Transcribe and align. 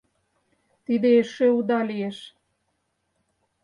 Тиде 0.85 1.09
эше 1.21 1.47
уда 1.57 1.79
лиеш! 1.89 2.17